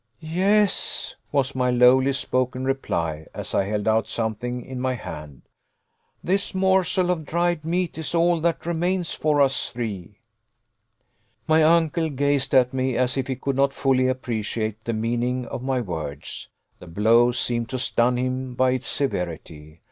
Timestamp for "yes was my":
0.19-1.69